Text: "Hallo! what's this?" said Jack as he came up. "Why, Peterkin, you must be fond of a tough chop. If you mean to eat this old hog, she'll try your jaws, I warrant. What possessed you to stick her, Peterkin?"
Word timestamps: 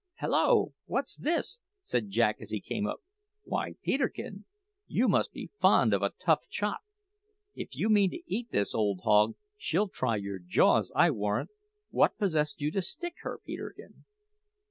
"Hallo! 0.15 0.73
what's 0.87 1.15
this?" 1.15 1.59
said 1.83 2.09
Jack 2.09 2.37
as 2.41 2.49
he 2.49 2.59
came 2.59 2.87
up. 2.87 3.01
"Why, 3.43 3.75
Peterkin, 3.83 4.45
you 4.87 5.07
must 5.07 5.31
be 5.31 5.51
fond 5.61 5.93
of 5.93 6.01
a 6.01 6.11
tough 6.19 6.49
chop. 6.49 6.79
If 7.53 7.75
you 7.75 7.87
mean 7.87 8.09
to 8.09 8.23
eat 8.25 8.49
this 8.49 8.73
old 8.73 9.01
hog, 9.03 9.35
she'll 9.57 9.89
try 9.89 10.15
your 10.15 10.39
jaws, 10.39 10.91
I 10.95 11.11
warrant. 11.11 11.51
What 11.91 12.17
possessed 12.17 12.61
you 12.61 12.71
to 12.71 12.81
stick 12.81 13.13
her, 13.21 13.41
Peterkin?" 13.45 14.05